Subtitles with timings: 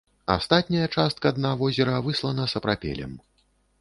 [0.35, 3.13] Астатняя частка дна возера выслана сапрапелем.